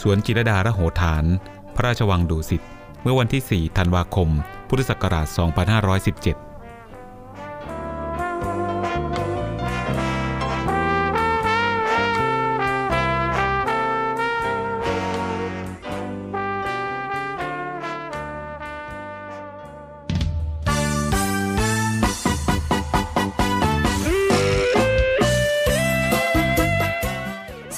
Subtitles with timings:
[0.00, 1.24] สวนจิรดาระโหฐาน
[1.74, 2.62] พระราชวังดุสิต
[3.02, 4.28] เมื่อวันที่ 4 ธันวาคม
[4.68, 5.26] พุทธศักราช
[5.74, 6.53] 2517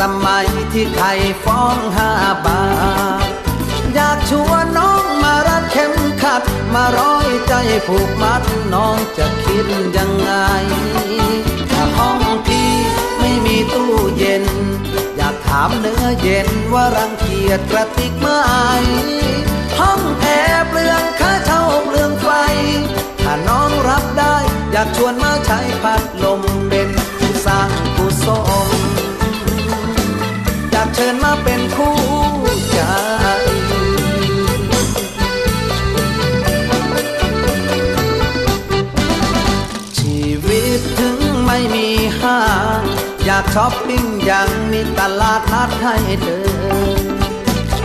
[0.00, 1.06] สมัยที่ใคร
[1.44, 2.10] ฟ้องห้า
[2.46, 2.62] บา
[3.22, 3.26] ท
[3.94, 6.42] อยากชวนน้องมารัดเข็มขัด
[6.74, 7.54] มาร้อยใจ
[7.86, 8.42] ผูกมัด
[8.74, 9.66] น้องจะคิด
[9.96, 10.32] ยังไง
[11.70, 12.70] ถ้าห้องพี่
[13.18, 14.44] ไม่มีตู้เย็น
[15.16, 18.28] อยากถามเนื้อเย็นว่ารังเกียจกระติกไหม
[19.78, 22.28] ห้องแอร์เปลืองค่าเช่าเปลืองไฟ
[23.22, 24.36] ถ้าน้องรับได้
[24.72, 26.42] อยากชวนมาใช้พัดลม
[31.02, 31.96] ชิญมาเป็นคู่
[32.70, 32.78] ใจ
[39.98, 41.88] ชีวิตถึงไม่มี
[42.20, 42.40] ห้า
[42.80, 42.82] ง
[43.24, 46.40] อยากช้อปปิ้งยังมีตลาดนัดให้เดิ
[47.00, 47.04] น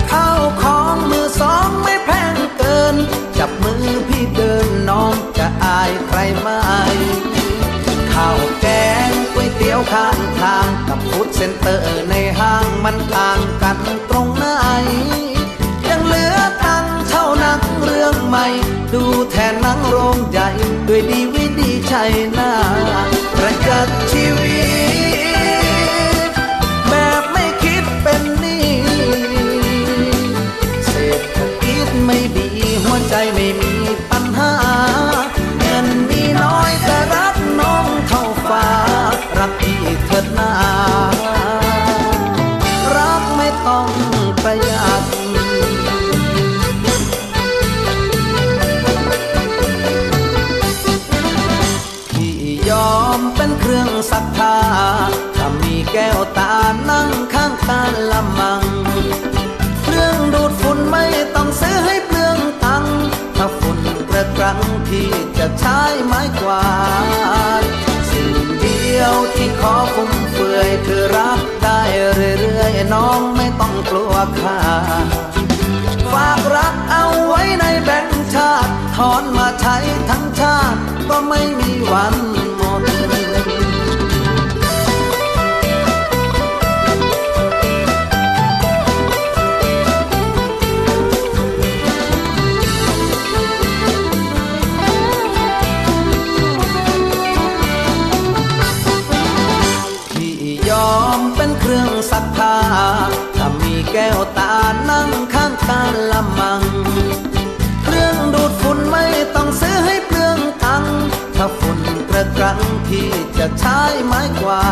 [0.09, 0.29] เข้า
[0.61, 2.95] ของมือสองไม่แพงเกิน
[3.37, 6.49] จับมือพี่เดินน้องจะอายใครไหม
[8.13, 8.67] ข้าวแก
[9.09, 9.11] ง
[9.55, 13.77] เตี๋ยวข้างทางกับฟู้ดเซ็นเตอร์ในห้างมันต่างกัน
[14.09, 14.45] ตรงไหน
[15.87, 18.45] ยังเหลือตังเท่านังเรื่องใหม่
[18.93, 20.49] ดูแทนนังโรงใหญ่
[20.87, 22.51] ด้วยดีวิดีใช่หน้า
[23.37, 24.61] ประจักษ์ชีวิ
[26.29, 26.31] ต
[26.89, 28.67] แบบไม่คิดเป็นนี้
[30.87, 32.49] เศรษฐกิจไม่ดี
[32.83, 66.65] หัวใจไม่มีายกวา
[68.11, 71.79] สิ่งเดียวที่ขอฟุ่มเฟือยคือรักได้
[72.13, 74.59] เรื่อยๆน้องไม่ต้องกลัวค่า
[76.13, 79.77] ฝากรักเอาไว้ในแบงค์ชาติถอนมาใช้
[80.09, 80.79] ทั้งชาติ
[81.09, 82.15] ก็ไม่มีวัน
[82.57, 82.83] หมด
[102.11, 102.55] ซักผ้า
[103.35, 104.53] ถ้ามีแก้วตา
[104.89, 106.61] นั่งข้างกันละมัง
[107.83, 110.85] เครื่องดูดฝุ่นไม่ต้องซื้อให้เปลืองตัง
[111.35, 111.79] ถ้าฝุ่น
[112.09, 114.65] กระกรังพี่จะใช้ไม้กวา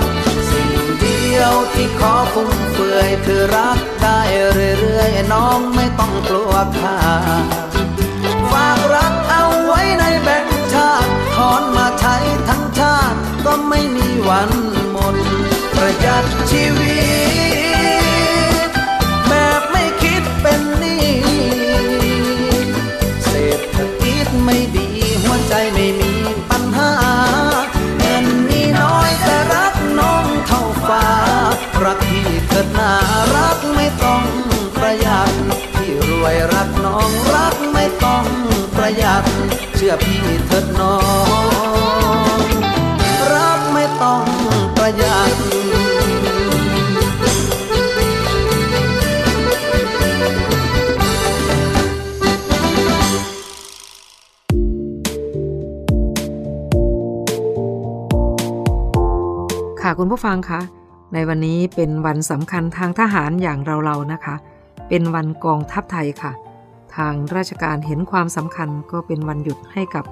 [0.00, 0.02] ด
[0.50, 4.20] สิ่งเดียวที่ขอฟุ่มเฟือยคือรักได้
[4.52, 6.98] เรื่อยๆ น้องไม่ต้องกลัวค่า
[8.52, 12.16] ฝากรักเอาไว้ในแบงค์ชาติถอนมาใช้
[12.48, 14.50] ทั้งชาติก็ไม่มีวัน
[14.92, 15.43] หมด
[15.86, 16.98] ประหยัดชีวิ
[18.68, 18.70] ต
[19.28, 21.08] แบบไม่คิดเป็นหนี้
[23.26, 24.88] เศรษฐกิจไม่ดี
[25.22, 26.14] หัวใจไม่มี
[26.50, 26.92] ปัญหา
[27.98, 31.06] เงินมีน้อยแต่รักน้องเท่าฟ้า
[31.84, 32.92] รักพี่เถิดนา
[33.36, 34.24] รักไม่ต้อง
[34.76, 35.32] ประหยัด
[35.74, 38.24] พี่รวยรักน้องรักไม่ต้อง
[38.76, 39.24] ประหยัด
[39.74, 40.96] เชื่อพี่เถิดน้อ
[41.32, 41.33] ง
[59.98, 60.60] คุณผู้ฟังคะ
[61.14, 64.34] ในวันนี้เป็นวันสำคัญทางทหารอย่างเราๆนะคะ
[64.88, 66.32] เป็นวันกองทัพไทยค่ะ
[66.96, 70.04] ทางราชการเห็นความสำคัญก็เป็นวันหยุดให้กับ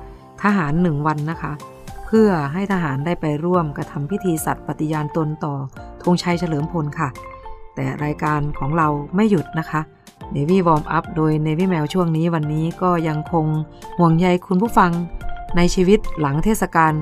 [0.42, 1.52] ทหารหนึ่งวันนะคะ
[2.06, 5.54] เพื่อให้ทหารได้ไปร่วมกระทำพิธีสัตย์ปฏิญาณตนต่อ
[6.02, 7.08] ธงชัยเฉลิมพลค่ะ
[7.74, 9.80] แต่รายการของเราไม่หยุดนะคะ
[10.34, 13.46] Navy Warm Up โดย Navy Mail ช่วงนี้วันนี้ก็ยังคง
[13.98, 14.90] ห่วงใยคุณผู้ฟัง
[15.56, 16.92] ในชีวิตหลังเทศกาล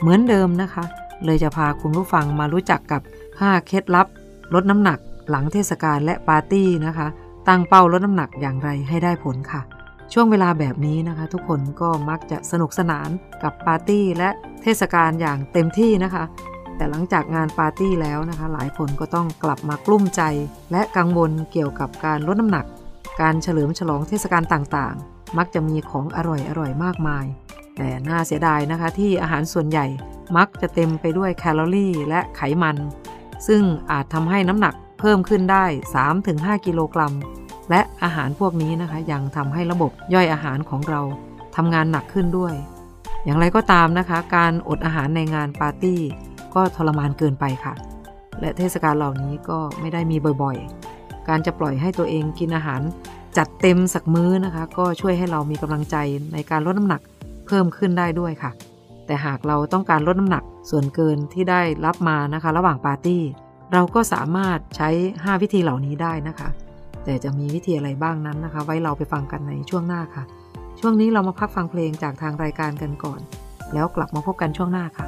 [0.00, 0.84] เหมือนเดิมนะคะ
[1.24, 3.02] เลยจะพาคุณผู้ฟังมารู้จักกับ
[3.34, 4.06] 5 เคล็ดลับ
[4.54, 4.98] ลดน้ำหนัก
[5.30, 7.06] หลังเทศกาลและปาร์ตี้นะคะ
[7.48, 9.62] ตั้งเป้าลดน้ำหนักอย่างไรให้ได้ผลค่ะ
[10.12, 13.08] ช่วงเวลาแบบนี้นะคะ ทุกคนก็มักจะสนุกสนาน
[13.42, 14.28] กับปาร์ตี้และ
[14.62, 16.24] เทศกาลอย่างเต็มที่นะคะ
[16.76, 20.22] แต่หลังจากงานปาร์ตี้แล้วนะคะ หลายคนก็ต้องกลับมากลุ้มใจ
[20.72, 22.66] และกังวลเกี่ยวกับการลดน้ำหนัก
[23.20, 27.24] การเฉลิมฉลองเทศกาลต่างๆ มักจะมีของอร่อยๆมากมาย
[27.78, 29.86] แต่น่าเสียดายนะคะที่อาหารส่วนใหญ่
[30.36, 32.76] มักจะเต็มไปด้วยแคลอรี่และไขมัน
[33.48, 35.64] ซึ่งอาจทำให้น้ำหนักเพิ่มขึ้นได้
[36.14, 37.14] 3-5 กิโลกรัม
[37.70, 41.00] และอาหารพวกนี้นะคะยังทำให้ระบบย่อยอาหารของเรา
[41.56, 42.54] ทำงานหนักขึ้นด้วย
[43.24, 46.00] อย่างไรก็ตามนะคะ การอดอาหารในงานปาร์ตี้
[46.54, 47.74] ก็ทรมานเกินไปค่ะ
[48.40, 52.80] และเทศกาลเหล่านี้ก็ไม่ได้มีบ่อยๆ การจะปล่อยให้ตัวเองกินอาหาร
[53.36, 55.96] จัดเต็มสักมื้อนะคะ ก็ช่วยให้เรามีกำลังใจ
[56.32, 57.02] ในการลดน้ำหนัก
[57.48, 58.50] เพิ่มขึ้นได้ด้วยค่ะ
[59.06, 63.22] แต่หากเราต้องการลดน้ำหนักส่วนเกินที่ได้รับมานะคะ ระหว่างปาร์ตี้
[63.72, 66.48] เราก็สามารถใช้ 5 วิธีเหล่านี้ได้นะคะ
[67.04, 70.24] แต่จะมีวิธีอะไรบ้างนั้นนะคะ ไว้เราไปฟังกันในช่วงหน้าค่ะ
[70.80, 73.20] ช่วงนี้เรามาพักฟังเพลงจากทางรายการกันก่อน
[73.74, 75.06] แล้วกลับมาพบกันช่วงหน้าค่ะ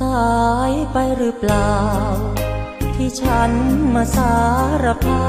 [0.00, 0.30] สา
[0.70, 1.74] ยไปหรือเปล่า
[2.96, 3.50] ที่ฉัน
[3.94, 4.34] มาสา
[4.84, 5.26] รภา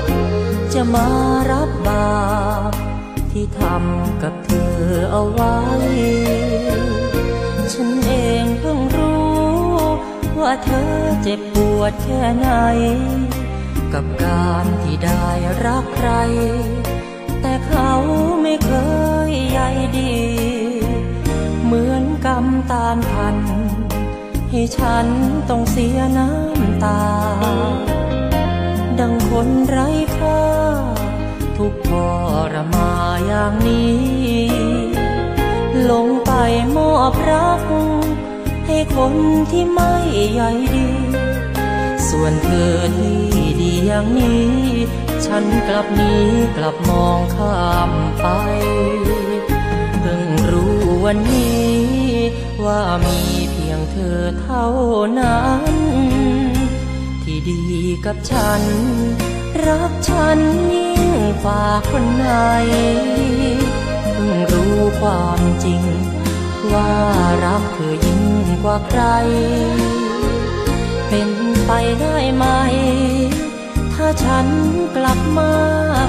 [0.00, 0.02] พ
[0.74, 1.08] จะมา
[1.50, 2.16] รับบา
[2.70, 2.72] ป
[3.32, 4.76] ที่ทำกับเธอ
[5.10, 5.58] เอาไว้
[7.72, 9.36] ฉันเองเพิ่งรู้
[10.40, 10.92] ว่าเธอ
[11.22, 12.48] เจ็บปวดแค่ไหน
[13.92, 15.26] กับการที่ได้
[15.66, 16.10] รักใคร
[17.40, 17.90] แต่เขา
[18.42, 18.72] ไม่เค
[19.30, 19.60] ยใย
[19.98, 20.55] ดี
[22.24, 23.36] กำตามทัน
[24.50, 25.06] ให้ฉัน
[25.48, 27.02] ต้องเสียน้ำตา
[28.98, 30.42] ดังคนไร้ค่า
[31.56, 31.90] ทุกท
[32.52, 32.90] รมา
[33.26, 34.76] อย่างนี้
[35.90, 36.32] ลงไป
[36.76, 37.62] มอบรัก
[38.66, 39.12] ให้คน
[39.50, 39.92] ที่ไม่
[40.34, 40.42] ใย
[40.74, 40.88] ดี
[42.08, 43.18] ส่วนเธอที่
[43.60, 44.50] ดีอย่างนี้
[45.26, 46.24] ฉันกลับหนี้
[46.56, 48.26] กลับมองข้ามไป
[50.00, 51.65] เพิ่งรู้วันนี้
[52.64, 53.18] ว่ามี
[53.50, 54.66] เพียงเธอเท่า
[55.20, 55.64] นั้น
[57.22, 57.62] ที่ดี
[58.06, 58.62] กับฉัน
[59.66, 60.38] รักฉัน
[60.74, 61.08] ยิ่ง
[61.42, 62.30] กว่าคนไหน
[64.12, 65.82] เพิ่งรู้ความจริง
[66.72, 66.92] ว่า
[67.44, 68.22] รักเธอยิ่ง
[68.64, 69.02] กว่าใคร
[71.08, 71.30] เป็น
[71.66, 72.44] ไปได้ไหม
[73.94, 74.46] ถ้าฉัน
[74.96, 75.52] กลับมา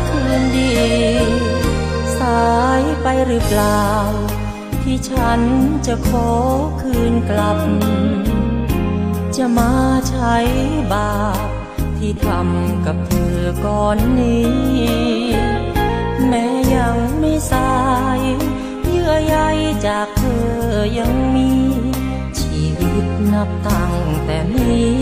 [0.09, 0.73] คืนดี
[2.19, 2.47] สา
[2.79, 3.87] ยไปหรือเปล่า
[4.89, 5.41] ที่ฉัน
[5.87, 6.29] จะขอ
[6.81, 7.59] คืนกลับ
[9.35, 9.71] จะมา
[10.09, 10.35] ใช้
[10.91, 11.47] บาป
[11.97, 14.57] ที่ทำกับเธอก่อนนี้
[16.27, 17.75] แม้ยังไม่สา
[18.19, 18.21] ย
[18.83, 19.37] เยื่อใย
[19.87, 20.51] จากเธอ
[20.99, 21.51] ยังมี
[22.39, 25.01] ชีวิตนับตั้งแต่นี้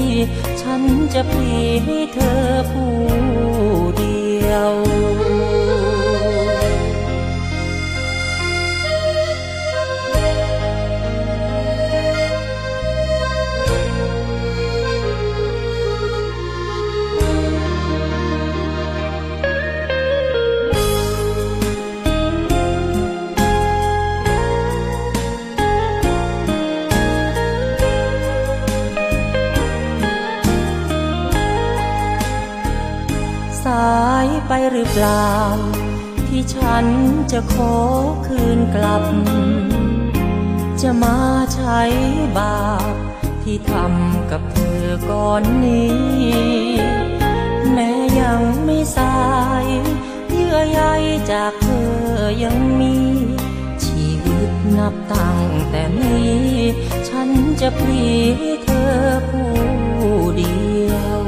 [0.61, 0.81] ฉัน
[1.13, 1.51] จะพี
[1.85, 2.95] ให้เธอผู้
[3.97, 4.73] เดียว
[34.71, 35.31] หรือเปล่า
[36.27, 36.85] ที่ฉัน
[37.31, 37.75] จะขอ
[38.27, 39.03] คืนกลับ
[40.81, 41.17] จะมา
[41.53, 41.79] ใช้
[42.37, 42.95] บาป
[43.43, 46.05] ที่ทำกับเธอก่อนนี้
[47.73, 49.17] แม้ยังไม่สา
[49.63, 49.67] ย
[50.31, 50.81] เยื่อใย
[51.31, 51.93] จากเธอ
[52.43, 52.95] ยังมี
[53.85, 56.49] ชีวิตนับตั้งแต่นี้
[57.09, 57.29] ฉัน
[57.61, 58.05] จะพลี
[58.63, 58.93] เธอ
[59.29, 59.51] ผู้
[60.37, 60.55] เดี
[60.91, 61.21] ยว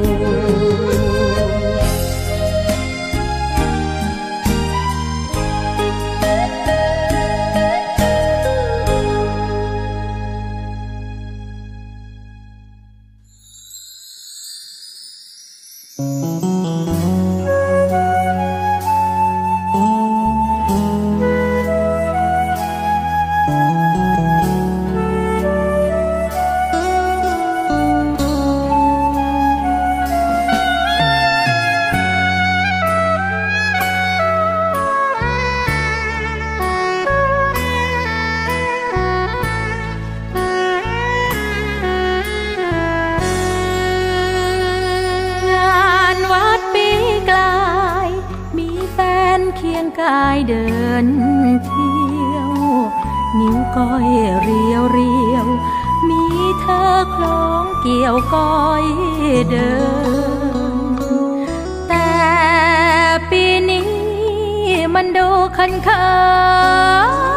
[50.22, 50.66] ายเดิ
[51.04, 51.06] น
[51.66, 52.52] เที่ยว
[53.40, 54.08] นิ้วก้อย
[54.42, 55.48] เรียวเรียว
[56.08, 56.24] มี
[56.62, 58.86] เธอคล้องเกี่ยวก้อย
[59.52, 59.74] เดิ
[60.88, 61.48] น
[61.90, 62.12] แต่
[63.30, 63.88] ปีนี้
[64.96, 66.08] มันดูคันเคิ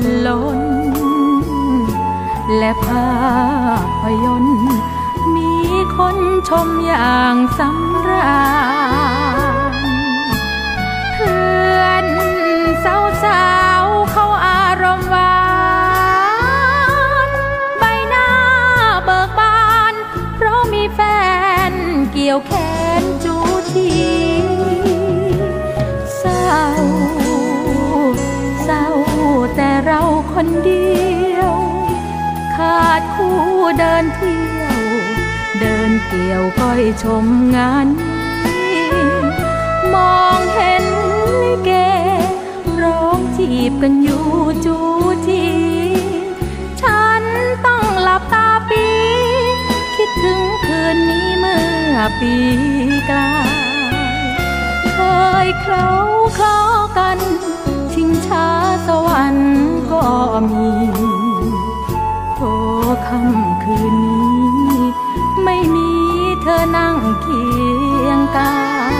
[0.00, 0.60] นล้น
[2.58, 3.08] และภา
[4.02, 4.68] พยนตร์
[5.36, 5.54] มี
[5.96, 6.16] คน
[6.48, 8.40] ชมอย่างสำรา
[9.72, 9.74] ญ
[11.14, 12.06] เพื่อน
[12.84, 13.44] สาวสา
[13.82, 15.34] วเขาอารมณ์หวา
[17.28, 17.30] น
[17.78, 18.28] ใบหน้า
[19.04, 19.60] เบิกบา
[19.92, 19.94] น
[20.36, 21.00] เพราะมีแฟ
[21.70, 21.72] น
[22.12, 22.52] เกี่ยวแข
[23.00, 23.34] นจู
[23.72, 23.90] ที
[30.34, 30.90] คนเดี
[31.36, 31.52] ยว
[32.56, 33.38] ขาดคู่
[33.78, 34.80] เดินเที่ยว
[35.60, 37.86] เดินเกี่ยวก้อยชมงาน
[38.44, 38.86] นี้
[39.94, 40.84] มองเห็น
[41.42, 41.70] ลิเก
[42.82, 44.26] ร้องจีบกันอยู่
[44.64, 44.76] จู
[45.26, 45.46] จี
[46.80, 47.22] ฉัน
[47.66, 48.86] ต้องหลับตาปี
[49.96, 52.34] คิดถึงคืนนี้เมื่อปี
[53.10, 53.48] กลาย
[54.94, 55.00] เค
[55.46, 55.90] ยเคล้า
[56.38, 56.58] คล้อ
[56.98, 57.18] กัน
[57.92, 58.46] ชิงช้า
[58.86, 60.04] สวรรค์ ก็
[60.50, 60.70] มี
[62.34, 62.40] โท
[63.06, 64.84] ค่ำคืนนี้
[65.44, 65.90] ไม่มี
[66.42, 67.42] เธอนั่งเคี
[68.06, 68.54] ยงกา
[68.98, 68.99] ย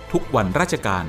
[0.11, 1.05] ทุกวันราชการ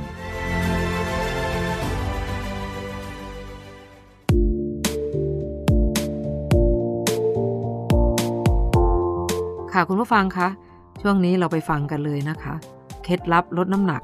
[9.72, 10.48] ค่ะคุณผู้ฟังคะ
[11.02, 12.54] ช่วงนี้เราไปฟังกันเลยนะคะ
[13.04, 14.02] เคล็ดลับลดน้ำหนัก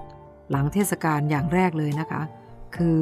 [0.50, 2.22] หลังเทศกาลอย่างแรกเลยนะคะ
[2.76, 2.98] คือ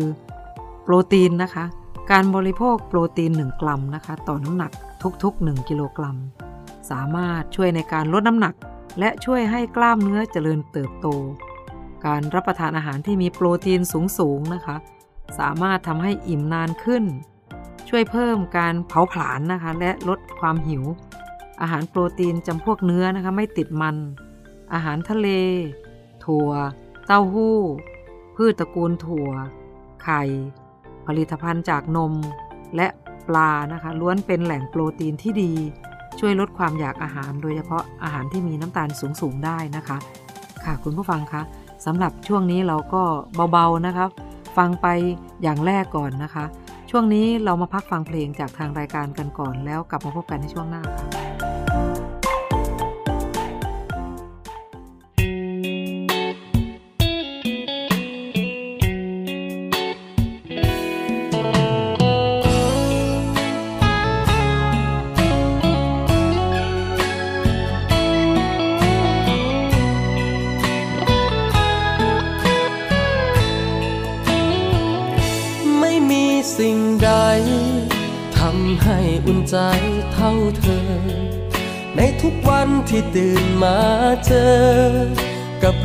[0.83, 1.65] โปรตีนนะคะ
[2.11, 4.73] การบริโภคโปรตีน 1 กรัมนะคะ ต่อน้ำหนัก
[5.23, 6.17] ทุกๆ 1 กิโลกรัม
[6.91, 8.55] สามารถช่วยในการลดน้ำหนัก
[8.99, 11.09] และช่วยให้กล้ามเนื้อเจริญเติบโต
[12.07, 13.81] การรับประทานอาหารที่มีโปรตีน
[14.19, 14.77] สูงๆนะคะ
[15.39, 17.05] สามารถทำให้อิ่มนานขึ้น
[17.89, 20.85] ช่วยเพิ่มการเผาผลาญนะคะ และลดความหิว
[21.61, 23.97] อาหารโปรตีนจำพวกเนื้อนะคะ ไม่ติดมัน
[24.75, 25.29] อาหารทะเล
[26.25, 26.51] ถั่ว
[27.07, 27.59] เต้าหู้
[28.37, 29.31] พืชตระกูลถั่ว
[30.03, 30.23] ไข่
[31.07, 32.13] ผลิตภัณฑ์จากนม
[32.77, 32.87] และ
[33.29, 35.53] ปลานะคะ ล้วนเป็นแหล่งโปรตีนที่ดี
[36.19, 38.89] ช่วยลดความอยากอาหาร โดยเฉพาะอาหารที่มีน้ำตาล
[39.21, 39.99] สูงๆได้นะคะ
[40.65, 41.43] ค่ะคุณผู้ฟังคะ
[41.87, 43.03] สำหรับช่วงนี้เราก็
[43.53, 44.11] เบาๆนะครับ
[44.57, 44.87] ฟังไป
[45.43, 46.45] อย่างแรกก่อนนะคะ
[46.91, 51.26] ช่วงนี้เรามาพักฟังเพลงจากทางรายการกันก่อนแล้วกลับมาพบกันในช่วงหน้าค่ะ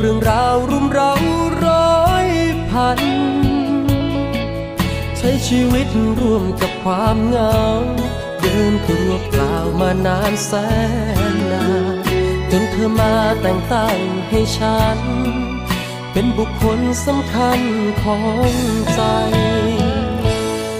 [0.04, 1.14] เรื่องราวรุมเร้า
[1.66, 2.28] ร้อย
[2.70, 3.00] พัน
[5.18, 5.88] ใช้ชีวิต
[6.20, 7.60] ร่วมกับความเหงา
[8.40, 10.52] เดินตัวเปล่ามานานแส
[11.32, 11.94] นนาน
[12.50, 14.98] จนเธอมาแต่งตั้งให้ฉัน
[16.12, 17.60] เป็นบุคคลสำคัญ
[18.02, 18.52] ของ
[18.94, 19.02] ใจ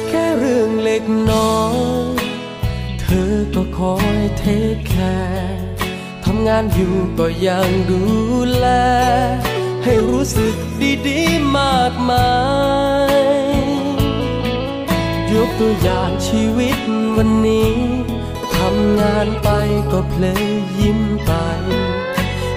[0.09, 1.61] แค่เรื่องเล็กน้อ
[2.19, 2.23] ย
[3.01, 8.03] เธอก็คอยเทคแคร์ำงานอยู่ก็ยังดู
[8.57, 8.67] แล
[9.85, 10.55] ให้รู้สึก
[11.07, 12.33] ดีๆมากมา
[13.53, 13.57] ย
[15.33, 16.79] ยกตัวอย่างชีวิต
[17.17, 17.73] วันนี้
[18.57, 19.49] ทำงานไป
[19.93, 20.47] ก็เพลย
[20.81, 21.33] ยิ้มไป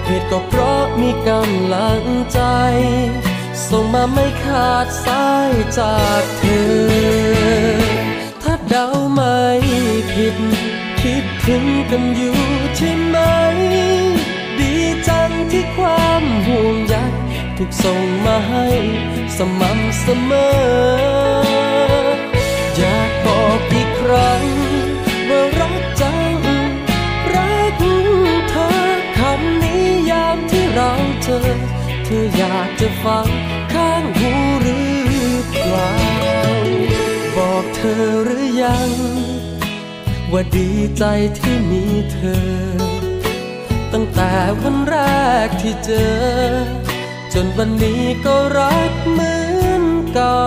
[0.04, 2.40] เหตุก็เพราะมีกำลังใจ
[3.68, 7.76] ส่งมาไม่ขาดสายจากเธอ
[8.42, 9.40] ถ้าเดาไม่
[10.12, 10.36] ผิด
[11.02, 12.36] คิด ถึงกันอยู่
[12.76, 13.16] ใช่ไหม
[14.58, 14.72] ดี
[15.08, 16.94] จังที่ความห่วงใย
[17.56, 18.66] ถูกส่งมาให้
[19.36, 21.46] สม่ำเสมอ
[22.76, 24.44] อยากบอกอีกครั้ง
[25.28, 26.36] ว่ารักจัง
[27.34, 27.82] รัก
[28.50, 28.70] เธอ
[29.18, 30.90] คำนี้ยามที่เรา
[31.22, 31.40] เจอ
[32.04, 33.28] เธออยากจะฟัง
[33.72, 34.30] ข้างหู
[34.62, 34.90] หรือ
[35.60, 35.92] เปล่า
[37.36, 38.90] บอกเธอหรือยัง
[40.38, 41.04] ว่าดีใจ
[41.38, 42.46] ที่มีเธอ
[43.92, 44.96] ตั้งแต่วันแร
[45.46, 46.16] กที่เจอ
[47.32, 50.42] จนวันนี้ก็รักเหมือนเก่า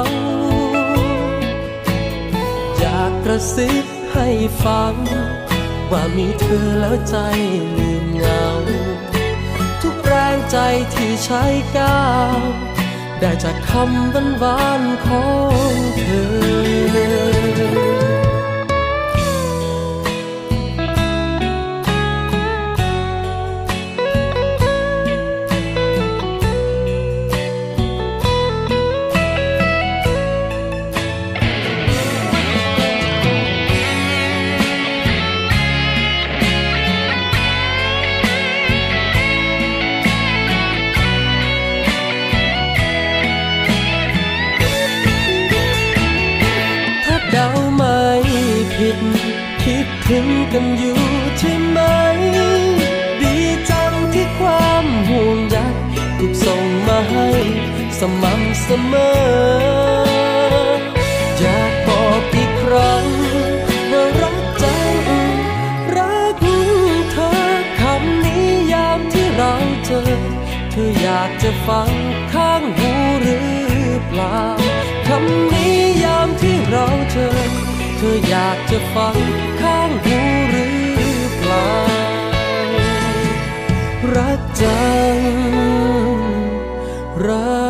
[2.77, 4.27] อยากกระซิบให้
[4.63, 4.95] ฟัง
[5.91, 7.15] ว่ามีเธอแล้วใจ
[7.77, 8.45] ลืมเหงา
[9.81, 10.57] ทุกแรงใจ
[10.93, 11.43] ที่ใช้
[11.77, 12.39] ก้าว
[13.19, 15.25] ได้จากคำบันบานๆขอ
[15.71, 17.95] งเธอ
[50.13, 50.99] 「ถึงกันอยู่
[51.37, 51.79] ใช่ไหม
[53.21, 53.35] ดี
[53.69, 55.57] จังที่ความห่วงใย
[56.19, 57.29] ถูกส่งมาให้
[57.99, 60.09] สม่ำเสมอ
[61.39, 63.05] อยากบอกอีกครั้ง
[63.91, 64.95] ว่ารักจัง
[65.97, 66.43] รัก
[67.11, 67.31] เธอ
[67.79, 69.53] คำนี้ยามที่เรา
[69.85, 70.03] เจอ
[70.71, 71.91] เธออยากจะฟัง
[72.33, 72.91] ข้างหู
[73.21, 73.49] หรือ
[74.07, 74.39] เปล่า
[75.07, 77.29] คำนี้ยามที่เราเจอ
[77.97, 79.18] เธออยากจะฟัง
[84.61, 85.17] จัง
[87.25, 87.68] รัก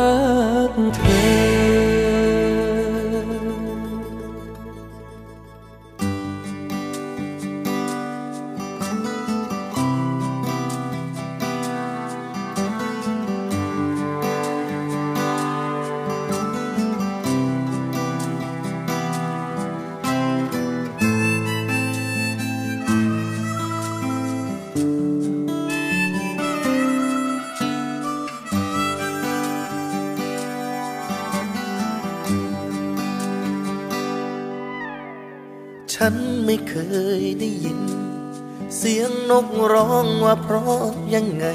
[39.30, 41.46] นกร้องว่าเพราะยังไง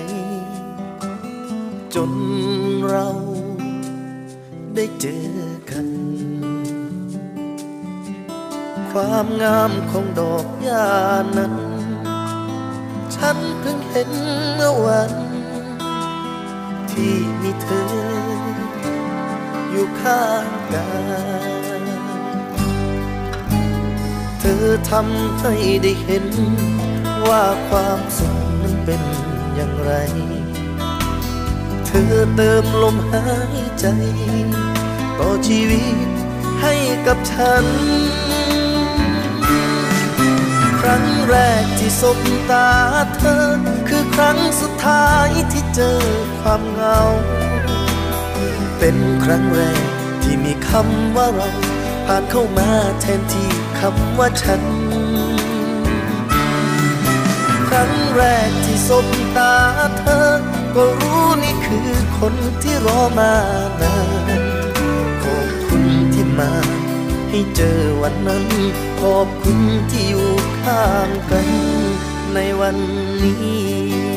[1.96, 2.12] จน
[2.90, 3.08] เรา
[4.76, 5.28] ได้เจอ
[5.72, 5.88] กัน
[8.90, 10.88] ความงามของดอกหญ้า
[11.38, 11.56] นั้น
[13.16, 14.10] ฉันเพิ่งเห็น
[14.54, 15.14] เมื่อวัน
[16.92, 17.88] ที่มีเธอ
[19.70, 20.90] อยู่ข้างกา
[21.80, 21.84] ย
[24.40, 26.26] เธอทำให้ได้เห็น
[27.28, 29.01] ว่าความสุขนั้นเป็น
[29.56, 29.91] อย่างไร
[31.86, 33.25] เธอเติมลมหา
[33.56, 33.86] ยใจ
[35.19, 36.10] ต่อชีวิต
[36.62, 36.73] ให้
[37.08, 37.65] กับฉัน
[40.80, 42.19] ครั้งแรกที่สบ
[42.51, 42.69] ตา
[43.15, 43.45] เธอ
[43.88, 45.99] คือครั้งสุดท้ายที่เจอ
[46.41, 46.99] ความเหงา
[48.80, 49.86] เป็นครั้งแรก
[50.23, 51.49] ที่มีคำว่าเรา
[52.06, 52.69] ผ่านเข้ามา
[53.01, 53.49] แทนที่
[53.80, 54.62] คำว่าฉัน
[58.15, 59.54] แรกที่สบตา
[59.97, 60.30] เธอ
[60.75, 63.34] ก็รู้นี่คือคนที่รอมา
[63.82, 63.97] นา
[64.39, 64.43] น
[65.23, 66.54] ขอบคุณที่มา
[67.30, 68.45] ให้เจอวันนั้น
[69.01, 69.60] ขอบคุณ
[69.91, 71.47] ที่อยู่ข้างกัน
[72.34, 72.78] ในวัน
[73.23, 74.15] นี้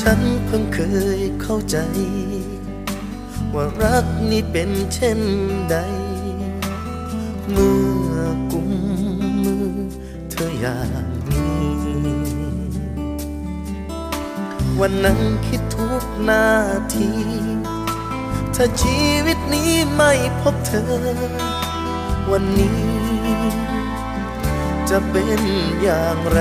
[0.00, 0.80] ฉันเพิ่งเค
[1.18, 1.76] ยเข้าใจ
[3.54, 5.20] ว่ารักนี้เป็นเช่น
[5.70, 5.76] ใด
[7.50, 7.76] เมื่
[8.14, 8.18] อ
[8.52, 8.70] กุม
[9.44, 9.66] มือ
[10.30, 11.62] เธออย่างนี้
[14.80, 16.46] วันนั้นคิดทุกนา
[16.94, 17.10] ที
[18.54, 20.90] ถ้าชีวิตนี้ไม่พบเธอ
[22.30, 22.80] วันนี้
[24.90, 25.42] จะเป็น
[25.82, 26.38] อย่างไร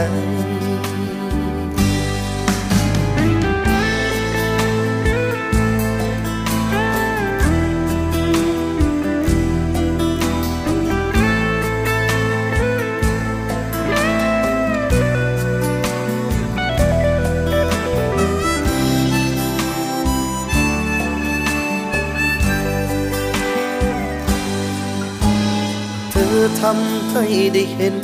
[26.59, 27.95] ทำให้ได้เห็น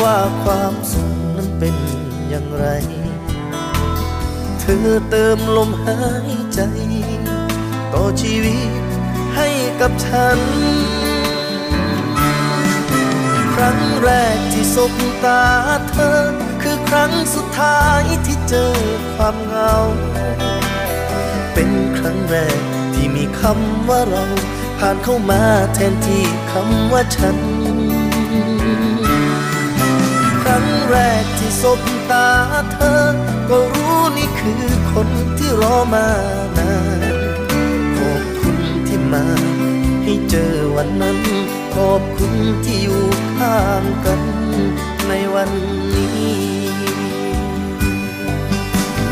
[0.00, 1.76] ว่าความสุขนั้นเป็น
[2.28, 2.66] อย่างไร
[4.60, 6.60] เธอเติมลมหายใจ
[7.92, 8.70] ต่อชีวิต
[9.36, 9.48] ให้
[9.80, 10.38] กับฉัน
[13.54, 14.92] ครั้งแรกที่สบ
[15.24, 15.42] ตา
[15.90, 16.20] เธอ
[16.62, 18.74] คือครั้งสุดท้ายที่เจอ
[19.14, 19.74] ความเหงา
[21.54, 22.58] เป็นครั้งแรก
[22.94, 24.24] ที่มีคำว่าเรา
[24.78, 25.42] ผ่านเข้ามา
[25.74, 27.38] แทนที่คำว่าฉัน
[30.42, 32.28] ครั้งแรกที่สบตา
[32.72, 33.04] เธอ
[33.48, 35.08] ก็รู้นี่คือคน
[35.38, 36.08] ที่รอมา
[36.58, 37.02] นาน
[37.96, 39.26] ขอบคุณที่มา
[40.04, 41.18] ให้เจอวันนั้น
[41.74, 42.32] ขอบคุณ
[42.64, 43.04] ที่อยู่
[43.38, 44.20] ข้างกัน
[45.08, 45.50] ในวัน
[45.94, 46.44] นี้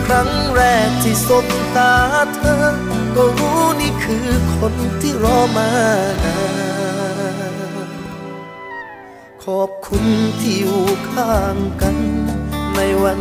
[0.06, 1.46] ครั้งแรกที่สบ
[1.76, 1.92] ตา
[2.34, 5.68] เธอ ก็รู้นี่คือคนที่รอมา
[6.24, 6.36] นา
[7.88, 7.90] น
[9.44, 10.04] ขอบคุณ
[10.40, 11.96] ที่อยู่ข้างกัน
[12.74, 13.20] ในวัน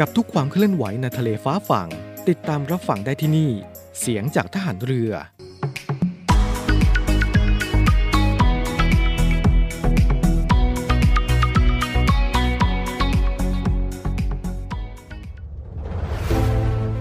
[0.00, 1.88] กับทุกความเคลื่อนไหวในทะเลฟ้าฝั่ง
[2.28, 3.50] ติดตามรับฟังได้ที่นี่
[4.00, 5.12] เสียงจากทหารเรือ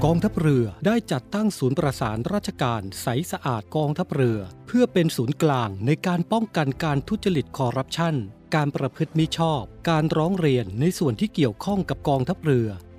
[0.06, 8.16] กองทัพเรือได้จัดตั้งศูนย์ประสานราชการใสสะอาดกองทัพเรือ เพื่อเป็นศูนย์กลางในการป้องกันการทุจริตคอร์รัปชัน
[8.56, 12.70] การประพฤติมิชอบ การร้องเรียนในส่วนที่เกี่ยวข้องกับกองทัพเรือ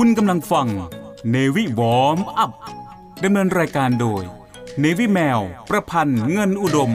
[0.00, 0.68] คุณกำลังฟัง
[1.34, 2.52] Navy Warm Up
[3.24, 4.22] ดำเนินรายการโดย
[4.82, 6.92] Navy แมว ประพันธ์เงินอุดม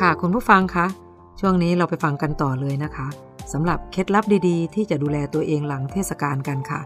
[0.00, 0.86] ค่ะคุณผู้ฟังคะ
[1.40, 3.08] ช่วงนี้เราไปฟังกันต่อเลยนะคะ
[3.52, 6.80] สำหรับเคล็ดลับดีๆ ที่จะดูแลตัวเองหลังเทศกาลกันค่ะ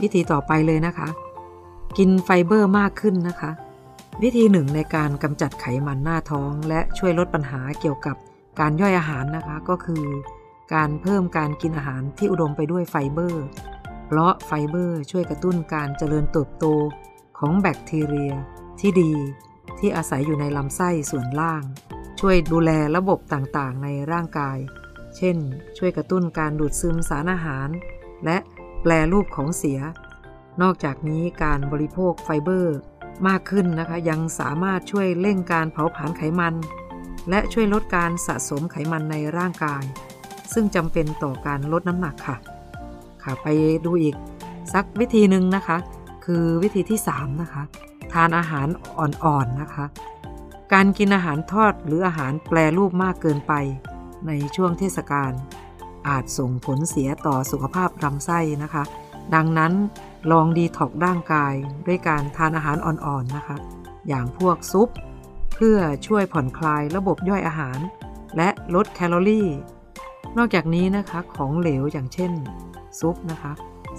[0.00, 1.08] วิธีต่อไปเลยนะคะ
[1.98, 3.50] กินไฟเบอร์มากขึ้นนะคะ
[4.22, 8.16] วิธีหนึ่งในการกำจัดไขมันหน้าท้อง และช่วยลดปัญหาเกี่ยวกับ
[8.60, 10.04] การย่อยอาหารนะคะก็คือ
[10.74, 13.44] การเพิ่มการกินอาหารที่อุดมไปด้วยไฟเบอร์
[14.06, 16.64] เพราะไฟเบอร์ช่วยกระตุ้นการเจริญเติบโต
[17.38, 18.32] ของแบคทีเรีย
[18.80, 19.12] ที่ดี
[19.78, 21.62] ที่อาศัยอยู่ในลำไส้ส่วนล่าง
[22.20, 24.58] ช่วยดูแลระบบต่างๆ ในร่างกาย
[25.16, 25.36] เช่น
[25.78, 27.68] ช่วยกระตุ้นการดูดซึมสารอาหาร
[28.24, 28.36] และ
[28.82, 29.80] แปลรูปของเสีย
[30.62, 32.76] นอกจากนี้การบริโภคไฟเบอร์
[33.28, 36.54] มากขึ้นนะคะยังสามารถช่วยเร่งการเผาผลาญไขมัน
[37.30, 39.84] และช่วยลดการสะสมไขมันในร่างกาย
[40.52, 42.36] ซึ่งจำเป็นต่อการลดน้ำหนักค่ะ
[43.22, 43.46] ค่ะไป
[43.84, 44.14] ดูอีก
[44.72, 45.76] สักวิธีหนึ่งนะคะ
[46.24, 47.62] คือวิธีที่ 3 นะคะ
[48.12, 49.84] ทานอาหารอ่อนๆนะคะ
[50.72, 53.52] การกินอาหารทอดหรืออาหารแปรรูปมากเกินไป
[54.26, 55.32] ในช่วงเทศกาล
[56.08, 58.82] อาจส่งผลเสียต่อสุขภาพลำไส้นะคะ
[59.34, 59.72] ดังนั้น
[60.32, 61.54] ลองดีท็อกร่างกาย
[61.86, 63.56] ด้วยการทานอาหารอ่อนๆนะคะ
[64.08, 64.88] อย่างพวกซุป
[65.54, 67.78] เพื่อช่วยผ่อนคลายระบบย่อยอาหาร
[68.36, 69.48] และลดแคลอรี่
[70.36, 72.32] นอกจากนี้นะคะของเหลวอย่างเช่น
[73.00, 73.52] ซุปนะคะ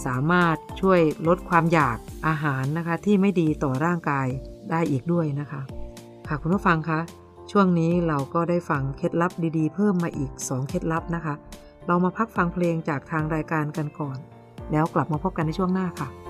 [0.05, 4.27] สามารถช่วยลดความอยากอาหารนะคะที่ไม่ดีต่อร่างกาย
[4.71, 5.61] ได้อีกด้วยนะคะ
[6.27, 6.99] ค่ะคุณผู้ฟังคะ
[7.51, 11.35] ช่วงนี้เราก็ได้ฟังเคล็ดลับดีๆ เพิ่มมาอีก 2 เคล็ดลับนะคะ
[11.87, 14.17] เรามาพักฟังเพลงจากทางรายการกันก่อน
[14.71, 16.24] แล้วกลับมาพบกันในช่วงหน้าค่ะ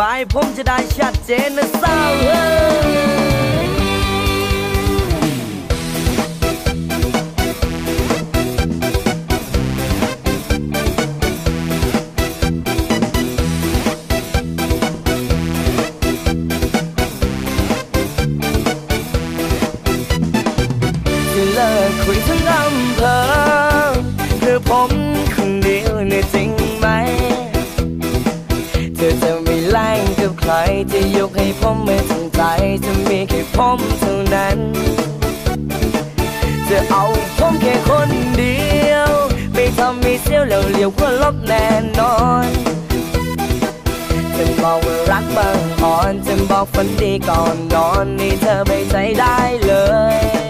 [0.00, 0.78] บายผมจะได้
[31.94, 32.42] ไม่งใจ
[32.84, 34.58] จะมีแค่ผมเท่านั้น
[36.68, 37.04] จะเอา
[37.38, 38.58] ผมแค่คนเดี
[38.90, 39.12] ยว
[39.54, 41.66] ไม่ทำมีเสียวเหลวเหลียวก็ลบแน่
[41.98, 42.46] นอน
[44.36, 49.72] จะบอกว่ารักบางอ่อนจะบอกฝันดีก่อนนอนนี่เธอไม่ใจได้เล
[50.16, 50.43] ย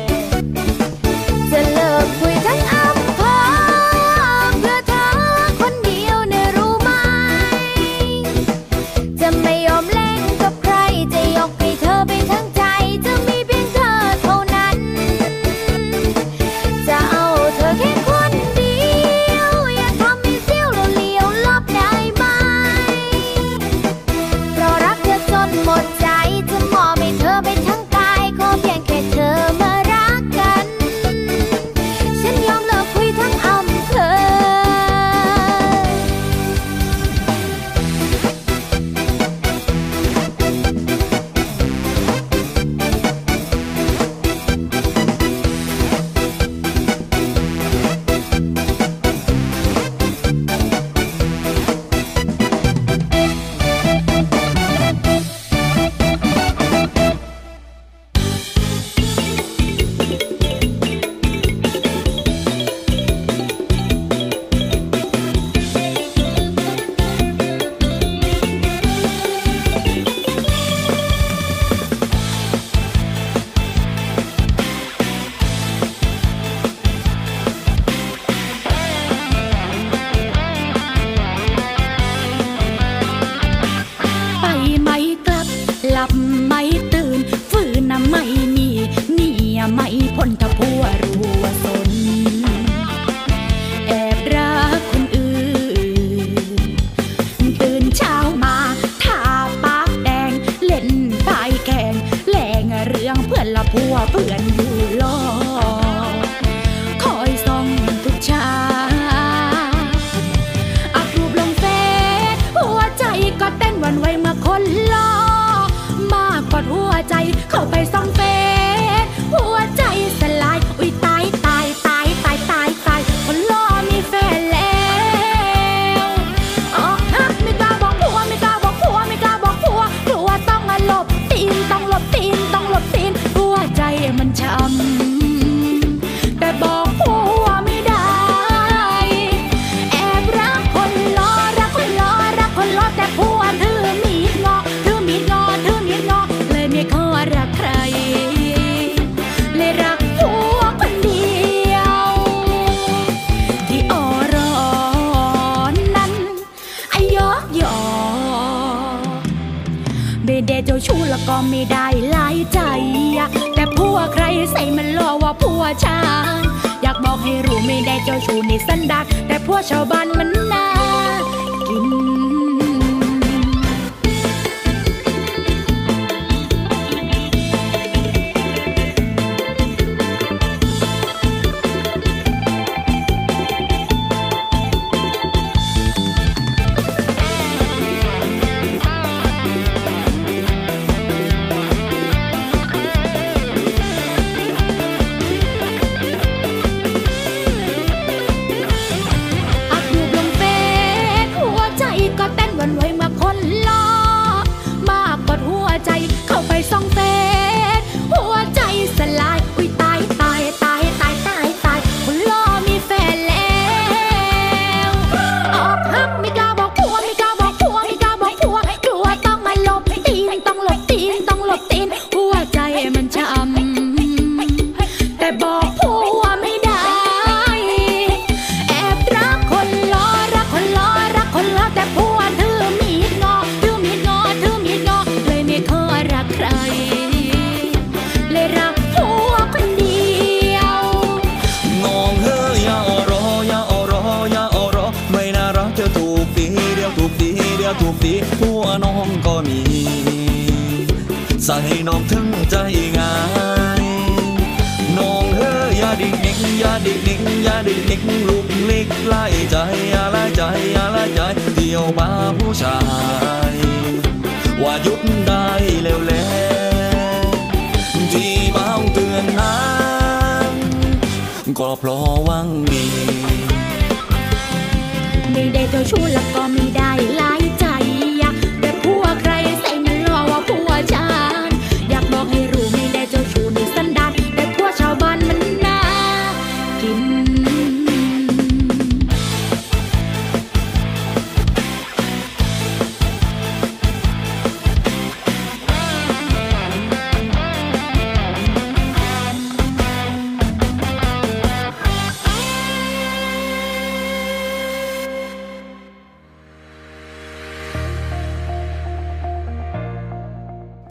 [85.94, 86.33] กลับ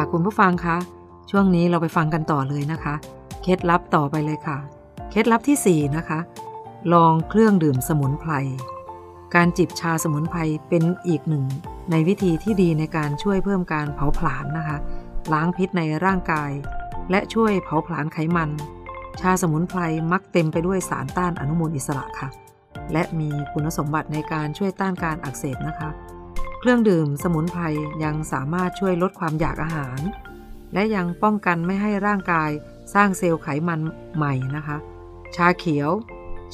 [0.00, 0.76] ค่ะคุณผู้ฟังคะ
[1.30, 2.94] ช่วงนี้เราไปฟังกันต่อเลยนะคะ
[3.42, 4.58] เคล็ดลับต่อไปเลยค่ะ
[5.10, 6.18] เคล็ดลับที่ 4 นะคะ
[6.92, 8.32] ลองเครื่องดื่มสมุนไพร
[9.34, 11.44] การจิบชาสมุนไพรเป็นอีกหนึ่ง
[11.90, 14.76] ในวิธีที่ดีในการช่วยเพิ่มการเผาผลาญนะคะ
[15.32, 16.50] ล้างพิษในร่างกาย
[17.10, 18.50] และช่วยเผาผลาญไขมัน
[19.20, 19.80] ชาสมุนไพร
[20.12, 22.28] มักเต็มไปด้วยสารต้านอนุมูลอิสระค่ะ
[22.92, 25.90] และมีคุณสมบัติในการช่วยต้านการอักเสบนะคะ
[26.60, 27.62] เครื่องดื่มสมุนไพร
[28.04, 30.00] ยังสามารถช่วยลดความอยากอาหาร
[30.74, 32.50] และยังป้องกันไม่ให้ร่างกาย
[32.94, 33.80] สร้างเซลล์ไขมัน
[34.16, 34.76] ใหม่นะคะ
[35.36, 35.90] ชาเขียว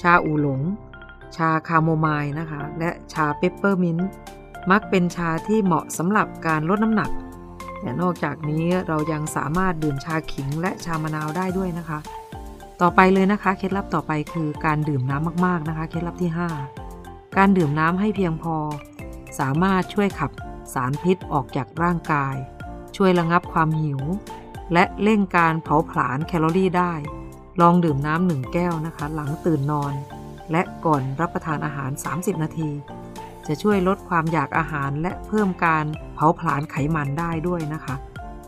[0.01, 0.61] ชาอูหลง
[1.37, 4.09] ชาคาโมไมล์นะคะ และชาเปปเปอร์มินต์
[4.71, 7.11] มักเป็นชาที่เหมาะสำหรับการลดน้ำหนัก
[7.81, 11.99] แต่นอกจากนี้เรายังสามารถดื่มชาขิงและชามะนาวได้ด้วยนะคะ
[12.81, 16.31] ต่อไปเลยนะคะ เคล็ดลับต่อไปคือการดื่มน้ำมากๆนะคะ เคล็ดลับที่
[16.85, 18.57] 5 การดื่มน้ำให้เพียงพอ
[19.39, 20.31] สามารถช่วยขับ
[20.75, 22.35] สารพิษออกจากร่างกาย
[22.97, 24.01] ช่วยระงับความหิว
[24.73, 26.93] และเร่งการเผาผลาญแคลอรี่ได้
[27.61, 29.93] ลองดื่มน้ำหนึ่งแก้วนะคะ หลังตื่นนอน
[30.51, 32.71] และก่อนรับประทานอาหาร 30 นาที
[33.47, 37.95] จะช่วยลดความอยากอาหารและเพิ่มการเผาผลาญไขมันได้ด้วยนะคะ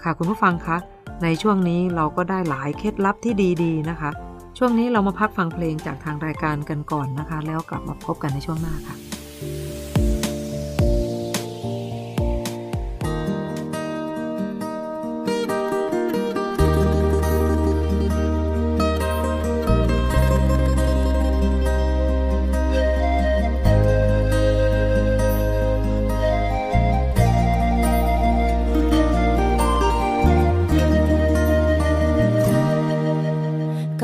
[0.03, 0.77] ค่ะคุณผู้ฟังคะ
[1.23, 4.11] ในช่วงนี้เราก็ได้หลายเคล็ดลับที่ดีๆนะคะ
[4.59, 8.97] ช่วงนี้เรามาพักฟังเพลงจากทางรายการกันก่อนนะคะ แล้วกลับมาพบกันในช่วงหน้าค่ะ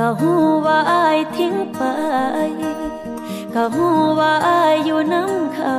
[0.05, 0.35] ก็หู
[0.67, 1.83] ว่าอายทิ้งไป
[3.55, 3.87] ก็หู
[4.19, 5.77] ว่าอายอยู่น้ำเขา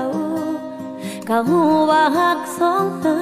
[1.30, 3.20] ก็หูว่าหักสองเฮา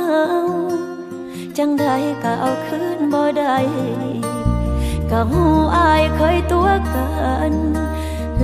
[1.57, 1.85] จังใด
[2.23, 3.57] ก็เอาคืนบ่ได้
[5.11, 5.43] ก็หู
[5.77, 7.11] อายเคยตัวกั
[7.51, 7.53] น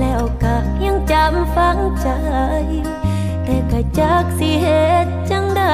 [0.00, 0.54] แล้วก็
[0.84, 2.08] ยังจำฝังใจ
[3.44, 4.66] แต่ก็จักสิเห
[5.04, 5.64] ตุจังใด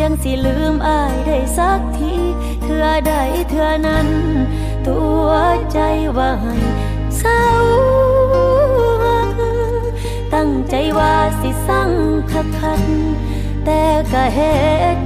[0.00, 2.12] จังสิลืมอายได้สักที
[2.62, 3.14] เถื่อใด
[3.48, 4.08] เถื่อนั้น
[4.88, 5.28] ตัว
[5.72, 5.78] ใจ
[6.16, 6.56] ว่าให้
[7.18, 7.42] เศร้า
[10.34, 11.90] ตั้งใจว่าสิสั่ง
[12.30, 12.82] คักคัก
[13.64, 14.56] แต่ก็เฮ็
[14.98, 15.00] ด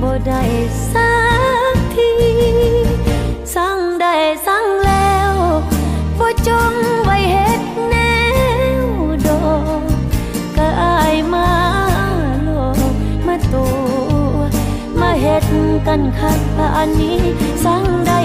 [0.00, 0.42] บ่ได้
[0.92, 1.12] สั
[1.74, 2.10] กที
[3.54, 4.14] สั่งได้
[4.46, 5.32] สั่งแล้ว
[6.18, 6.72] บ่จง
[15.86, 17.20] กันคักป่านนี้
[17.64, 18.17] สังได้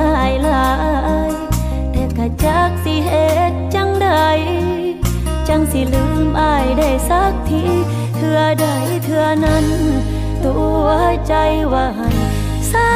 [0.00, 0.70] อายหลา
[1.28, 1.30] ย
[1.92, 3.10] แต่ก็จักสิเห
[3.50, 4.08] ตุจังใด
[5.48, 7.62] จังสิลืมอายได้สักที
[8.16, 8.66] เถื่อใด
[9.04, 9.66] เถื่อนั้น
[10.44, 10.86] ตัว
[11.28, 11.34] ใจ
[11.72, 12.10] ว่าให้
[12.68, 12.94] เศร้า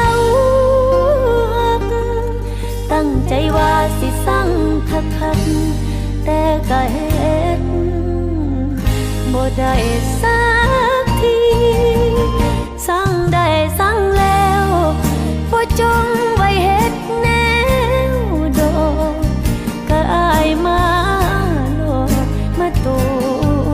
[2.91, 4.49] ตั้งใจว่าสิสั่ง
[4.89, 5.39] คักคัก
[6.25, 7.61] แต่ก็เฮ็ด
[9.33, 9.73] บ่ได้
[10.21, 10.41] สั
[11.03, 11.37] กที
[12.87, 13.47] สั่งได้
[13.79, 14.63] สั่งแล้ว
[15.51, 16.05] บ่จง
[16.51, 17.27] ไว้เฮ็ดแน
[18.13, 18.15] ว
[18.55, 18.61] โด
[19.13, 19.15] ก
[19.89, 20.81] ก็อายมา
[21.75, 21.81] โล
[22.25, 22.27] ด
[22.59, 23.69] มาตัว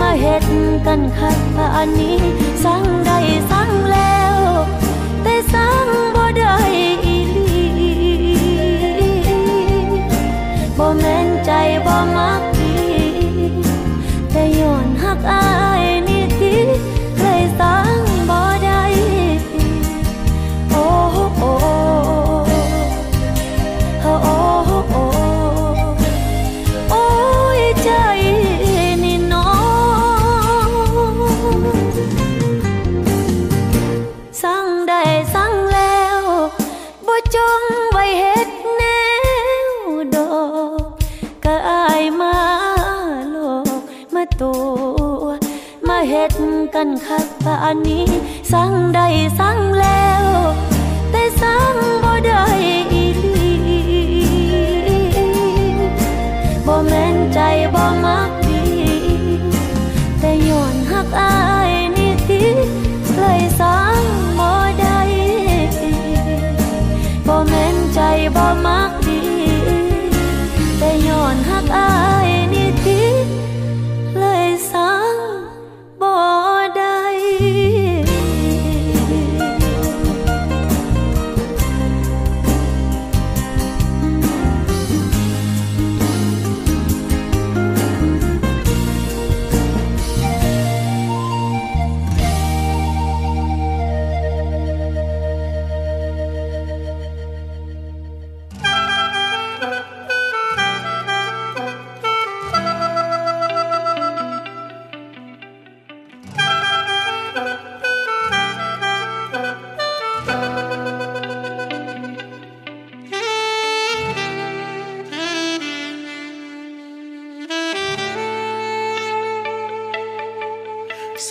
[0.00, 0.44] มาเฮ็ด
[0.86, 2.18] กันคักป่านนี้
[2.64, 3.18] สั่งได้
[3.50, 4.36] สั่งแล้ว
[5.22, 6.56] แต่สั่งบ่ได้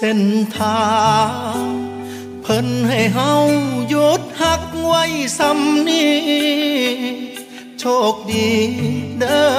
[0.02, 0.22] เส้น
[0.58, 0.88] ทา
[1.54, 1.58] ง
[2.42, 3.34] เพิ่นให้เฮา
[3.90, 5.04] หยุดหักไว้
[5.40, 6.18] สำนี้
[7.80, 8.50] โชคดี
[9.20, 9.50] เด้อ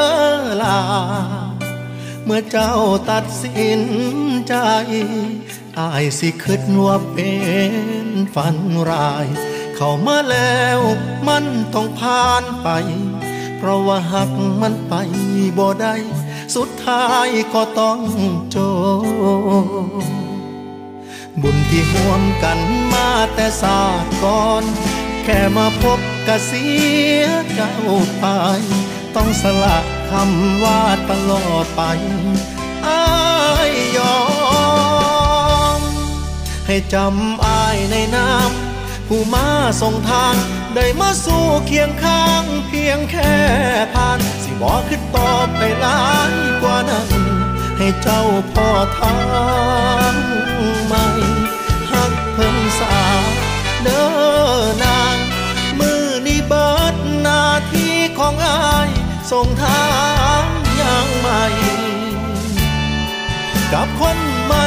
[0.62, 0.80] ล่ะ
[2.24, 2.74] เมื่อเจ้า
[3.10, 3.82] ตัดสิน
[4.48, 4.54] ใจ
[5.78, 7.32] อายสิคิดว่าเป็
[7.72, 8.56] นฝัน
[8.90, 9.26] ร้าย
[9.76, 10.80] เข้ามาแล้ว
[11.28, 12.68] มันต้องผ่านไป
[13.58, 14.30] เพราะว่าหัก
[14.60, 14.94] มันไป
[15.58, 15.94] บ่ได้
[16.54, 18.00] สุดท้ายก็ต้อง
[18.54, 18.56] จ
[20.24, 20.27] บ
[21.42, 22.58] บุญที่ห่วมกัน
[22.92, 24.64] มาแต่ศาสตร์ก่อน
[25.24, 26.66] แค่มาพบกะเสี
[27.20, 27.24] ย
[27.54, 27.74] เจ้า
[28.18, 28.24] ไป
[29.16, 29.78] ต้องสละ
[30.10, 30.80] คำว่า
[31.10, 31.82] ตลอดไป
[32.86, 33.02] อา
[33.68, 34.18] ยยอ
[35.78, 35.80] ม
[36.66, 39.46] ให้จำอายในน้ำผู้มา
[39.82, 40.34] ส่งทาง
[40.74, 43.34] ได้มาสู้เคียงข้างเพียงแค่
[43.94, 46.32] ผ่าน สิบอกขึ้นต่อไปหลาย
[46.62, 47.08] กว่านั้น
[47.78, 48.22] ให้เจ้า
[48.52, 48.68] พ่อ
[48.98, 49.16] ทา
[50.12, 50.14] ง
[50.86, 51.06] ใหม่
[51.90, 52.96] หักเพิ่มสา
[53.82, 54.08] เด้อ
[54.82, 55.16] นาง
[55.78, 58.88] มือนี้เบิดหน้าที่ของอาย
[59.30, 59.88] ส่งทา
[60.40, 60.44] ง
[60.76, 61.44] อย่างใหม่
[63.72, 64.66] กับคนใหม่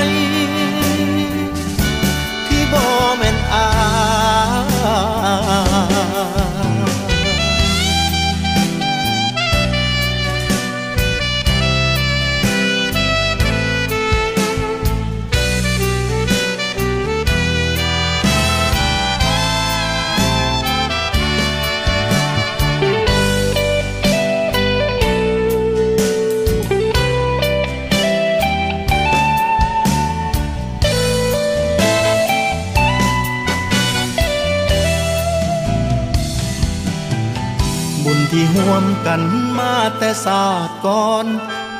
[39.13, 41.25] กันมาแต่ศาสตร์ก่อน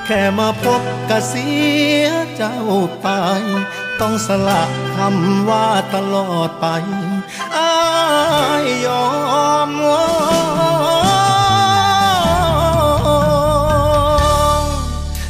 [0.06, 1.50] แค่มาพบกะเสี
[2.04, 2.06] ย
[2.36, 2.58] เจ้า
[3.02, 3.08] ไป
[4.00, 4.64] ต้องสละ
[4.96, 6.66] คำว่าตลอดไป
[7.58, 7.74] อา
[8.64, 9.06] ยยอ
[9.70, 9.72] ม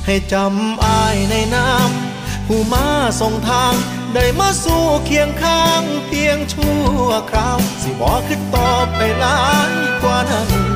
[0.06, 2.88] ให้จำอายในน้ำผู้มา
[3.22, 3.74] ส่งทาง
[4.14, 9.72] ได้มาสู่เคียงข้างเพียงชั่วคราว สิบอกขึ้นต่อไปหลาย
[10.02, 10.71] กว่านั้น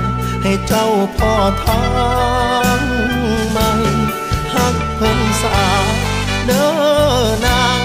[0.48, 0.88] ให้เจ้า
[1.18, 1.34] พ่อ
[1.66, 1.84] ทา
[2.80, 2.82] ง
[3.52, 3.70] ใหม่
[4.54, 5.60] ฮักเพิ่นสา
[6.46, 6.70] เด้อ
[7.46, 7.80] นาง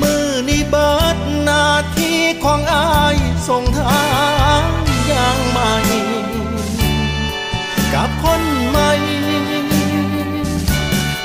[0.00, 3.16] มือนี้เบิดหน้าที่ของอาย
[3.48, 4.06] ส่งทา
[4.60, 4.68] ง
[5.06, 5.74] อย่างใหม่
[7.94, 8.90] กับคนใหม่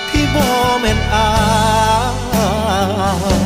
[0.09, 0.47] ที่บ่
[0.80, 1.30] แม่นอา
[3.41, 3.43] ย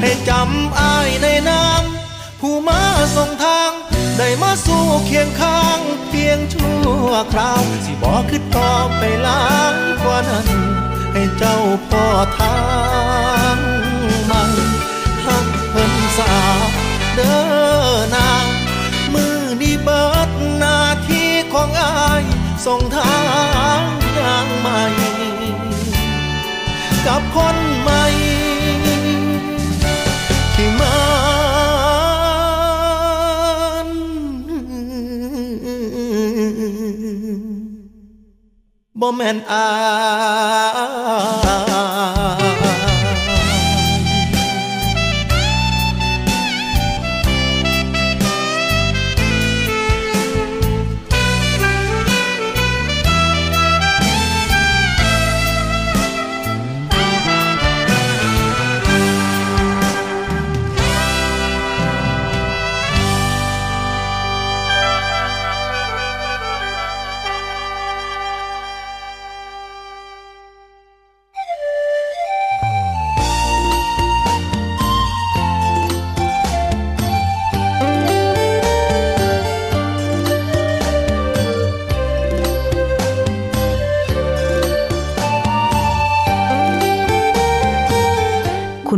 [0.00, 2.82] ให้จำอายในน้ำผู้มา
[3.16, 3.72] ส่งทาง
[4.18, 5.80] ได้มาสู่เคียงข้าง
[6.34, 9.42] ยงชั่วคราว สิบอกคือต่อไปหลา
[9.74, 10.48] ยกว่านั้น
[11.12, 11.58] ให้เจ้า
[11.88, 12.04] พ่อ
[12.38, 12.58] ทา
[13.56, 13.58] ง
[14.24, 14.42] ใหม่
[15.24, 16.34] ฮักเพิ่นสา
[17.14, 17.42] เด้อ
[18.14, 18.46] นาง
[19.12, 22.22] มือนี้เบิดหน้าที่ของอาย
[22.66, 23.18] ส่งทา
[23.78, 23.82] ง
[24.14, 24.82] อย่างใหม่
[27.06, 28.03] กับคนใหม่
[39.04, 39.66] บ่แม่นอา
[40.92, 40.93] ย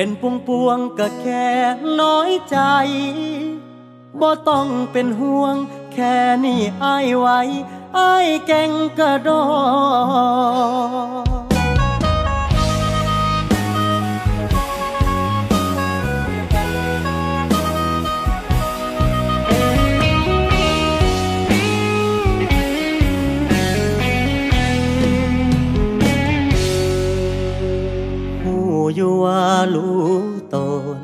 [0.00, 1.48] เป็นปวงปวงก็แค่
[2.00, 2.58] น้อยใจ
[4.20, 5.56] บ่ต้องเป็นห่วง
[5.92, 7.26] แค่นี้ไอ้ายไว
[7.94, 9.30] ไอ้ายเก่งกระโด
[11.28, 11.29] ด
[28.94, 29.42] อยู่ว่า
[29.74, 30.04] รู้
[30.54, 30.56] ต
[30.98, 31.00] น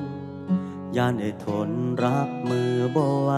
[0.97, 1.71] ย่านได้ทน
[2.05, 3.33] รับมือบ่ไหว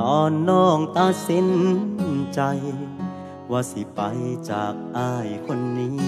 [0.00, 1.48] ตอนน้องตัดสิน
[2.34, 2.40] ใจ
[3.50, 4.00] ว่าสิไป
[4.50, 5.98] จากอ้ายคนนี้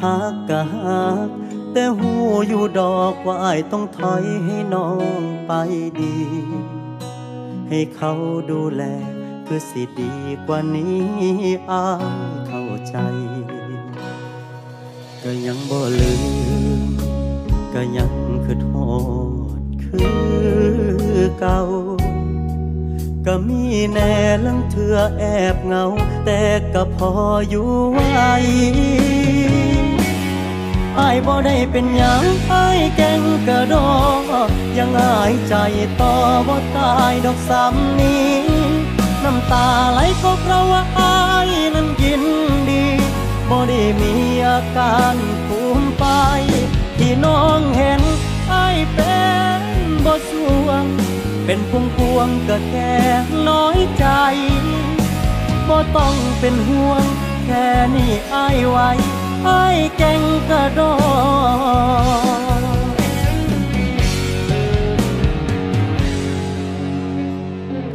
[0.00, 1.28] หักกะหัก
[1.72, 2.12] แต่หู
[2.48, 5.52] อยู่ดอกว่าอ้ายต้องถอยให้น้องไป
[6.00, 6.16] ดี
[7.68, 8.12] ให้เขา
[8.50, 8.82] ดูแล
[9.46, 10.12] คือสิดี
[10.46, 10.98] กว่านี้
[11.70, 12.96] อ้ายเข้าใจ
[15.24, 16.12] ก็ยังบ่ลื
[16.78, 16.90] ม
[17.74, 18.12] ก็ยัง
[18.44, 18.70] คือโท
[19.58, 20.02] ษคื
[21.18, 21.60] อเก่า
[23.26, 23.62] ก็มี
[23.92, 24.14] แน่
[24.44, 25.84] ลังเถื่อแอบเงา
[26.24, 26.42] แต่
[26.74, 27.10] ก็พอ
[27.48, 28.00] อยู่ไหว
[30.98, 33.88] อายบ่ได้เป็นหยังอายแกงกระดอ
[34.78, 35.54] ยังอายใจ
[36.00, 36.14] ต่อ
[36.46, 38.32] บ่ตายดอกซ้ำนี้
[39.24, 41.16] น้ำตาไหลก็เพราะว่าอา
[41.46, 42.24] ยนั้นยิน
[42.68, 42.97] ดี
[43.50, 44.14] บ่ได้มี
[44.46, 46.04] อาการภูมิไป
[46.98, 48.02] ที่น้องเห็น
[48.50, 49.22] ไอ้เป็
[49.60, 49.62] น
[50.04, 50.32] บ่ส
[50.64, 50.84] วง
[51.44, 52.94] เป็นพวงพวงก็แค่
[53.48, 54.06] น้อยใจ
[55.68, 57.04] บ่ต้องเป็นห่วง
[57.44, 58.78] แค่นี้ไอ้ไหว
[59.44, 59.64] ไอ้
[59.96, 60.20] เก่ง
[60.50, 60.98] กระโดด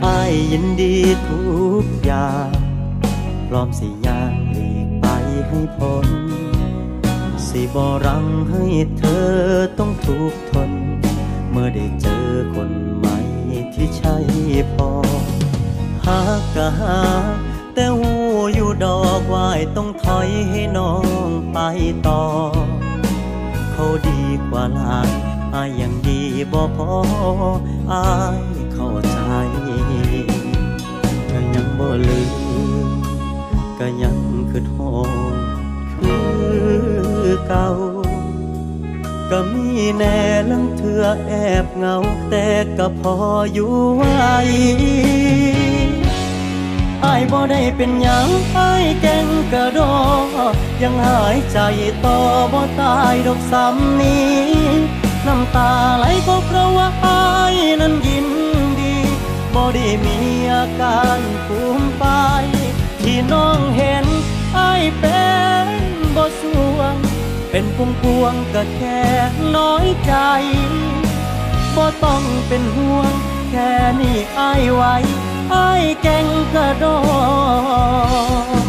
[0.05, 0.95] อายยินดี
[1.25, 1.39] ทุ
[1.83, 1.85] ก
[3.53, 4.02] ร้อมสิยาง
[5.53, 6.07] ให้พ้น
[7.47, 8.65] สิบ่รังให้
[8.97, 9.27] เธอ
[9.79, 10.71] ต้องทุกข์ทน
[11.49, 13.17] เมื่อได้เจอคนใหม่
[13.73, 14.15] ที่ใช่
[14.73, 14.91] พอ
[16.05, 16.99] หากกะหา
[17.73, 18.13] แต่หู
[18.55, 20.93] อยู่ดอกวายต้องถอยให้น้อ
[21.27, 21.57] งไป
[22.07, 22.23] ต่อ
[23.71, 25.11] เขาดีกว่าลาย
[25.55, 26.93] อายยังดีบ่พอ
[27.91, 28.07] อา
[28.39, 28.41] ย
[28.73, 29.19] เข้าใจ
[31.29, 32.21] ก็ยังบ่ลื
[32.87, 32.89] ม
[33.79, 34.17] ก็ยัง
[34.51, 35.32] คือทอ
[37.33, 37.69] คือเก่า
[39.31, 39.67] ก็มี
[39.97, 40.19] แน่
[40.49, 41.31] ลังเถื่อแอ
[41.63, 41.95] บเงา
[42.29, 43.15] แต่ก็พอ
[43.53, 44.03] อยู่ไหว
[47.03, 48.27] อายบ่ได้เป็นหยัง
[48.57, 49.95] อายแก่งกระดอ
[50.81, 51.59] ยังหายใจ
[52.05, 52.17] ต่อ
[52.53, 54.33] บ่ตายดอกซ้ำนี้
[55.27, 57.23] น้ำตาไหลก็เพราะว่าอา
[57.53, 58.27] ยนั้นยิน
[58.79, 58.95] ดี
[59.53, 60.17] บ่ได้มี
[60.53, 62.05] อาการภูมิไป
[63.01, 64.05] ที่น้องเห็น
[64.57, 65.23] อายเป็
[65.65, 65.67] น
[66.15, 66.43] บ่ส
[66.77, 67.02] วง
[67.55, 69.01] เป็นพวงพวงก็แค่
[69.55, 70.13] น้อยใจ
[71.75, 73.11] บ่ต้องเป็นห่วง
[73.49, 74.95] แค่นี้อายไว้
[75.53, 78.67] อายแก่งกระโดด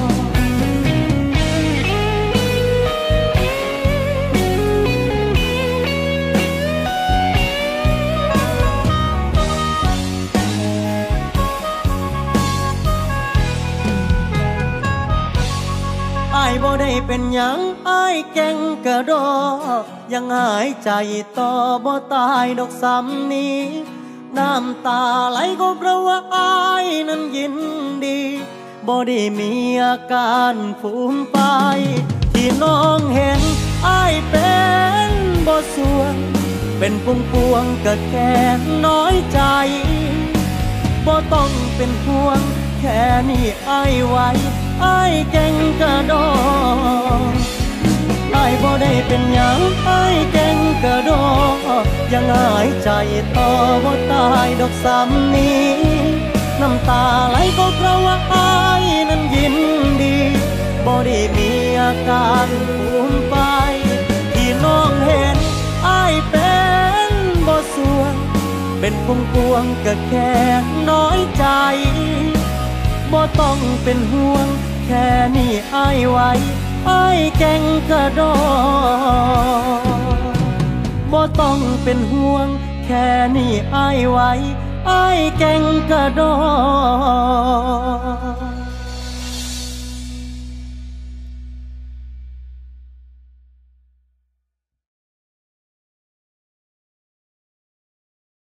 [16.37, 19.13] อายบ่ได้เป็นหยังายแก่งกระโด
[19.83, 20.91] ดยังหายใจ
[21.39, 21.53] ต่อ
[21.85, 23.61] บ่ตายดอกซ้ำนี้
[24.39, 27.55] น้ำตาไหลก็เพราะว่าอายนั้นยิน
[28.05, 28.21] ดี
[28.87, 29.53] บ่ได้มี
[29.85, 31.39] อาการฟูมไป
[32.33, 33.41] ที่น้องเห็น
[33.87, 34.55] อายเป็
[35.09, 35.11] น
[35.47, 36.17] บ่ส่วน
[36.79, 38.35] เป็นพวงพวงๆก็แค่
[38.87, 39.41] น้อยใจ
[41.07, 42.41] บ่ต้องเป็นห่วง
[42.81, 44.29] แค่นี้อายไว้
[44.85, 51.11] อายแก่งกระดดอายบ่ได้เป็นหยังไอายแก่งกระโด
[52.13, 52.91] ยังหายใจ
[53.37, 53.51] ต่อ
[53.85, 55.67] บ่ตายดอกซ้ำนี้
[56.61, 59.57] น้ำตาไหลก็เพราะว่าอายนั้นยิน
[60.03, 60.17] ดี
[60.87, 63.37] บ่ได้มีอาการภูมิไป
[64.33, 65.37] ที่น้องเห็น
[65.87, 66.55] อายเป็
[67.11, 67.13] น
[67.47, 68.15] บ่ส่วน
[68.81, 70.33] เป็นพวงพวงก็แค่
[70.91, 71.47] น้อยใจ
[73.13, 74.47] บ่ต้องเป็นห่วง
[74.87, 76.33] แค่นี้อายไว้
[76.91, 78.35] อายแก่งกระโดด
[81.13, 82.49] บ่ต้องเป็นห่วง
[82.85, 83.07] แค่
[83.37, 84.31] นี้อายไว้
[84.91, 86.23] อายแก่งกระโด
[88.43, 88.44] ด